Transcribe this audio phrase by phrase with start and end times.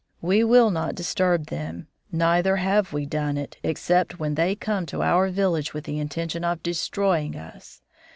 [0.23, 5.03] We will not disturb them, neither have we done it, except when they come to
[5.03, 7.83] our village with the intention of destroying us.